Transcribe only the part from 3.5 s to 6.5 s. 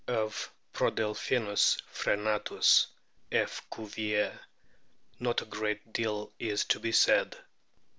Cuvier,f not a great deal